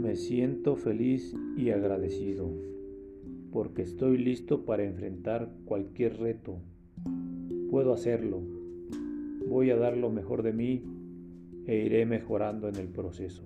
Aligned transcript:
Me 0.00 0.16
siento 0.16 0.76
feliz 0.76 1.36
y 1.58 1.68
agradecido 1.68 2.50
porque 3.52 3.82
estoy 3.82 4.16
listo 4.16 4.64
para 4.64 4.82
enfrentar 4.82 5.52
cualquier 5.66 6.18
reto. 6.18 6.56
Puedo 7.68 7.92
hacerlo. 7.92 8.40
Voy 9.46 9.70
a 9.70 9.76
dar 9.76 9.98
lo 9.98 10.08
mejor 10.08 10.42
de 10.42 10.54
mí 10.54 10.82
e 11.66 11.84
iré 11.84 12.06
mejorando 12.06 12.66
en 12.70 12.76
el 12.76 12.88
proceso. 12.88 13.42